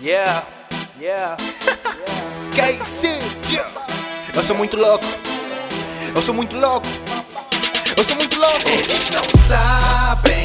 Yeah, 0.00 0.44
yeah. 1.00 1.36
KC, 2.54 3.08
yeah. 3.50 3.68
Eu 4.32 4.42
sou 4.42 4.54
muito 4.54 4.76
louco. 4.76 5.04
Eu 6.14 6.22
sou 6.22 6.34
muito 6.34 6.56
louco. 6.56 6.86
Eu 7.96 8.04
sou 8.04 8.14
muito 8.14 8.38
louco. 8.38 8.70
Eles 8.70 9.10
não 9.10 9.22
sabem. 9.36 10.37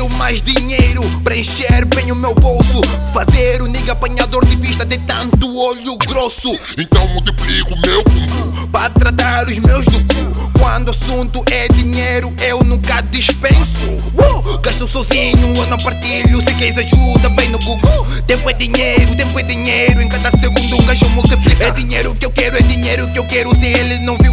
Quero 0.00 0.08
mais 0.10 0.40
dinheiro 0.40 1.02
pra 1.22 1.36
encher 1.36 1.84
bem 1.84 2.10
o 2.10 2.16
meu 2.16 2.34
bolso. 2.34 2.80
Fazer 3.12 3.60
o 3.60 3.66
nigga 3.66 3.92
apanhador 3.92 4.46
de 4.46 4.56
vista 4.56 4.84
de 4.86 4.96
tanto 4.98 5.54
olho 5.54 5.96
grosso. 6.06 6.48
Então 6.78 7.06
multiplico 7.08 7.74
o 7.74 7.80
meu 7.80 8.02
cumbu 8.04 8.68
Pra 8.72 8.88
tratar 8.88 9.46
os 9.46 9.58
meus 9.58 9.84
do 9.86 9.98
cu. 10.04 10.50
Quando 10.58 10.88
o 10.88 10.90
assunto 10.90 11.42
é 11.50 11.68
dinheiro, 11.74 12.34
eu 12.40 12.62
nunca 12.64 13.02
dispenso. 13.02 13.90
Uh! 13.90 14.58
Gasto 14.58 14.88
sozinho, 14.88 15.54
eu 15.54 15.66
não 15.66 15.78
partilho. 15.78 16.40
Se 16.40 16.54
queres 16.54 16.78
ajuda, 16.78 17.28
vem 17.36 17.50
no 17.50 17.58
Google. 17.58 18.06
Tempo 18.26 18.48
é 18.48 18.52
dinheiro, 18.54 19.14
tempo 19.14 19.38
é 19.38 19.42
dinheiro. 19.42 20.00
Em 20.00 20.08
cada 20.08 20.30
segundo 20.30 20.80
um 20.80 20.86
gajo 20.86 21.08
multiplica. 21.10 21.64
É 21.64 21.70
dinheiro 21.72 22.14
que 22.14 22.24
eu 22.24 22.30
quero, 22.30 22.56
é 22.56 22.62
dinheiro 22.62 23.10
que 23.12 23.18
eu 23.18 23.24
quero. 23.26 23.54
Se 23.54 23.66
ele 23.66 23.98
não 24.00 24.16
vivo 24.16 24.29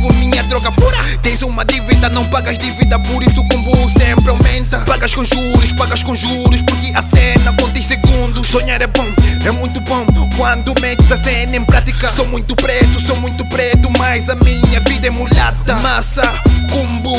juros, 5.27 5.73
pagas 5.73 6.03
com 6.03 6.15
juros, 6.15 6.61
porque 6.61 6.91
a 6.95 7.01
cena 7.01 7.53
conta 7.53 7.77
em 7.77 7.81
segundos. 7.81 8.47
Sonhar 8.47 8.81
é 8.81 8.87
bom, 8.87 9.05
é 9.45 9.51
muito 9.51 9.79
bom. 9.81 10.05
Quando 10.35 10.73
metes 10.79 11.11
a 11.11 11.17
cena 11.17 11.57
em 11.57 11.63
prática, 11.63 12.07
sou 12.09 12.25
muito 12.27 12.55
preto, 12.55 12.99
sou 12.99 13.17
muito 13.17 13.45
preto, 13.47 13.89
mas 13.97 14.29
a 14.29 14.35
minha 14.35 14.79
vida 14.81 15.07
é 15.07 15.09
mulata. 15.09 15.75
Massa, 15.77 16.23
cumbu, 16.71 17.17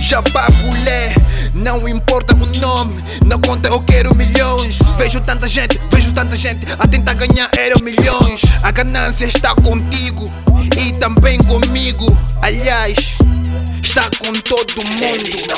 jabagulé, 0.00 1.14
não 1.54 1.88
importa 1.88 2.34
o 2.34 2.58
nome, 2.58 2.96
na 3.24 3.38
conta 3.38 3.68
eu 3.68 3.80
quero 3.80 4.14
milhões. 4.14 4.78
Vejo 4.98 5.20
tanta 5.20 5.46
gente, 5.46 5.80
vejo 5.90 6.12
tanta 6.12 6.36
gente 6.36 6.66
a 6.78 6.86
tentar 6.86 7.14
ganhar 7.14 7.48
eram 7.56 7.80
milhões. 7.80 8.42
A 8.62 8.70
ganância 8.70 9.26
está 9.26 9.54
contigo 9.54 10.32
e 10.76 10.92
também 10.92 11.38
comigo. 11.44 12.16
Aliás, 12.42 13.18
está 13.82 14.08
com 14.18 14.32
todo 14.32 14.82
mundo. 14.84 15.48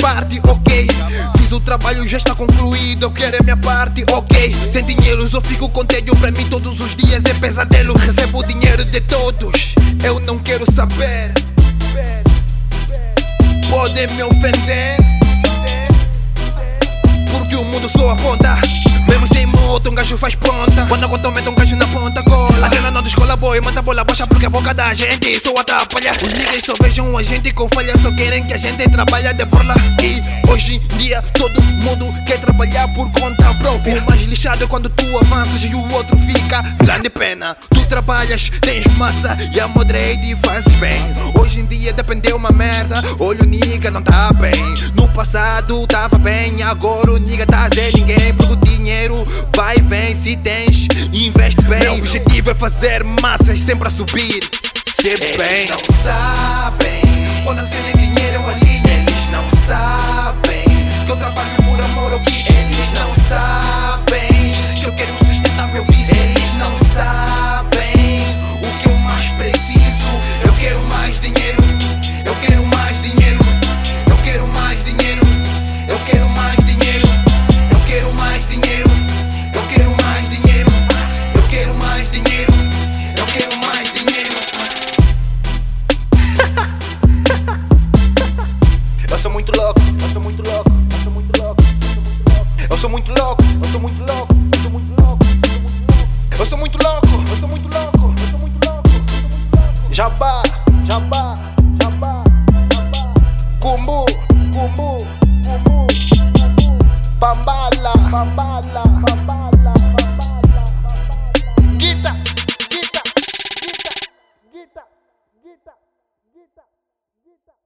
Parte, 0.00 0.40
ok. 0.48 0.86
Fiz 1.38 1.52
o 1.52 1.60
trabalho, 1.60 2.06
já 2.08 2.18
está 2.18 2.34
concluído. 2.34 3.04
Eu 3.04 3.10
quero 3.10 3.36
a 3.38 3.42
minha 3.42 3.56
parte, 3.56 4.04
ok. 4.10 4.56
Sem 4.72 4.84
dinheiro 4.84 5.28
eu 5.32 5.40
fico 5.42 5.68
com 5.68 5.84
tédio. 5.84 6.16
Pra 6.16 6.30
mim, 6.30 6.46
todos 6.48 6.80
os 6.80 6.96
dias 6.96 7.24
é 7.26 7.34
pesadelo. 7.34 7.96
Recebo 7.98 8.44
dinheiro 8.44 8.84
de 8.86 9.00
todos. 9.02 9.74
Eu 10.02 10.18
não 10.20 10.38
quero 10.38 10.64
saber. 10.70 11.32
Podem 13.68 14.06
me 14.08 14.22
ofender. 14.22 14.96
Porque 17.32 17.54
o 17.56 17.64
mundo 17.64 17.88
só 17.88 18.10
aponta. 18.10 18.54
Mesmo 19.06 19.26
sem 19.26 19.46
moto, 19.46 19.90
um 19.90 19.94
gajo 19.94 20.16
faz 20.16 20.34
ponta. 20.34 20.86
Quando 20.88 21.04
um 21.04 21.08
manda 23.60 23.80
a 23.80 23.82
bola 23.82 24.04
baixa 24.04 24.26
porque 24.26 24.46
a 24.46 24.50
boca 24.50 24.72
da 24.72 24.94
gente 24.94 25.38
só 25.38 25.56
atrapalha. 25.58 26.12
Os 26.22 26.32
niggas 26.32 26.64
só 26.64 26.74
vejam 26.80 27.16
a 27.16 27.22
gente 27.22 27.52
com 27.52 27.68
falha, 27.68 27.94
só 28.00 28.10
querem 28.12 28.44
que 28.46 28.54
a 28.54 28.56
gente 28.56 28.88
trabalhe 28.88 29.32
de 29.34 29.46
por 29.46 29.64
lá. 29.64 29.74
E 30.02 30.50
hoje 30.50 30.76
em 30.76 30.96
dia 30.98 31.20
todo 31.22 31.62
mundo 31.62 32.12
quer 32.26 32.38
trabalhar 32.38 32.88
por 32.94 33.10
conta 33.12 33.52
própria. 33.54 33.98
O 33.98 34.06
mais 34.06 34.24
lixado 34.24 34.64
é 34.64 34.66
quando 34.66 34.88
tu 34.88 35.04
avanças 35.18 35.64
e 35.64 35.74
o 35.74 35.92
outro 35.92 36.16
fica 36.18 36.62
grande 36.82 37.10
pena. 37.10 37.56
Tu 37.70 37.84
trabalhas, 37.86 38.50
tens 38.60 38.86
massa 38.96 39.36
e 39.52 39.60
a 39.60 39.68
moderate 39.68 40.36
fazes 40.42 40.72
bem. 40.74 41.00
Hoje 41.38 41.60
em 41.60 41.66
dia 41.66 41.92
dependeu 41.92 42.36
uma 42.36 42.50
merda, 42.50 43.02
olha 43.18 43.42
o 43.42 43.46
nigga 43.46 43.90
não 43.90 44.02
tá 44.02 44.32
bem. 44.34 44.60
No 44.94 45.08
passado 45.12 45.86
tava 45.86 46.18
bem, 46.18 46.62
agora 46.62 47.12
o 47.12 47.18
nigga 47.18 47.46
tá 47.46 47.68
sem 47.74 47.92
ninguém. 47.92 48.34
Porque 48.34 48.52
o 48.52 48.56
dinheiro 48.56 49.22
vai 49.54 49.76
e 49.76 49.82
vem, 49.82 50.16
se 50.16 50.36
tens, 50.36 50.88
investe 51.26 51.62
bem. 51.62 51.78
Meu 51.80 51.94
objetivo 51.94 52.50
é 52.50 52.54
fazer 52.54 53.04
massas 53.04 53.60
sempre 53.60 53.88
a 53.88 53.90
subir, 53.90 54.40
sempre 54.86 55.36
bem. 55.36 55.58
Eles 55.58 55.70
não 55.70 55.78
sabem, 56.02 57.44
quando 57.44 57.58
a 57.58 57.66
cena 57.66 57.88
é 57.88 57.92
dinheiro 57.92 58.36
eu 58.36 58.48
alinho. 58.48 58.88
Eles 58.88 59.28
não 59.30 59.50
sabem 59.50 60.64
que 61.04 61.10
eu 61.10 61.16
trabalho 61.16 61.56
por 61.56 61.80
amor 61.80 62.12
ou 62.12 62.20
que 62.20 62.44
eles 62.50 62.92
não 62.94 63.14
sabem 63.14 64.54
que 64.80 64.86
eu 64.86 64.92
quero 64.92 65.12
sustentar 65.18 65.70
meu 65.72 65.84
vício. 65.86 66.14
Eles 66.16 66.56
não 66.58 66.76
sabem 66.94 68.38
o 68.62 68.78
que 68.78 68.88
eu 68.88 68.96
mais 68.98 69.28
preciso. 69.30 70.08
Eu 70.44 70.52
quero 70.54 70.82
mais 70.86 71.20
dinheiro. 71.20 71.62
Eu 72.24 72.34
quero 72.36 72.66
mais 72.66 73.00
dinheiro. 73.02 73.40
Eu 74.08 74.16
quero 74.22 74.46
mais 74.48 74.84
dinheiro. 74.84 75.26
Eu 75.88 75.98
quero 76.00 76.28
mais 76.30 76.64
dinheiro. 76.64 77.08
Eu 77.70 77.80
quero 77.86 78.12
mais 78.14 78.46
dinheiro. 78.46 78.89